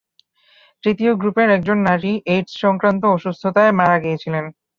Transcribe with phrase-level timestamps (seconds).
[0.83, 4.45] তৃতীয় গ্রুপের একজন নারী এইডস সংক্রান্ত অসুস্থতায় মারা গিয়েছিলেন।